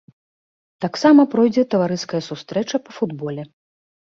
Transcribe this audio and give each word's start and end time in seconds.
Таксама 0.85 1.25
пройдзе 1.35 1.65
таварыская 1.73 2.21
сустрэча 2.31 2.77
па 2.89 2.97
футболе. 2.97 3.43